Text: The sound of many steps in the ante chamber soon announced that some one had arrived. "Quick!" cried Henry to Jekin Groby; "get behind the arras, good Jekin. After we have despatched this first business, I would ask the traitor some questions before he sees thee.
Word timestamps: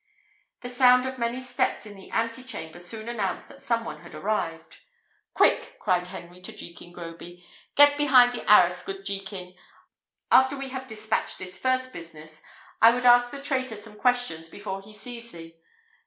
The 0.61 0.69
sound 0.69 1.05
of 1.05 1.19
many 1.19 1.39
steps 1.39 1.85
in 1.85 1.95
the 1.95 2.09
ante 2.09 2.41
chamber 2.43 2.79
soon 2.79 3.07
announced 3.07 3.47
that 3.49 3.61
some 3.61 3.85
one 3.85 4.01
had 4.01 4.15
arrived. 4.15 4.77
"Quick!" 5.35 5.77
cried 5.77 6.07
Henry 6.07 6.41
to 6.41 6.51
Jekin 6.51 6.91
Groby; 6.91 7.45
"get 7.75 7.97
behind 7.99 8.33
the 8.33 8.43
arras, 8.51 8.81
good 8.81 9.05
Jekin. 9.05 9.53
After 10.31 10.57
we 10.57 10.69
have 10.69 10.87
despatched 10.87 11.37
this 11.37 11.59
first 11.59 11.93
business, 11.93 12.41
I 12.81 12.89
would 12.95 13.05
ask 13.05 13.29
the 13.29 13.39
traitor 13.39 13.75
some 13.75 13.95
questions 13.95 14.49
before 14.49 14.81
he 14.81 14.91
sees 14.91 15.31
thee. 15.33 15.57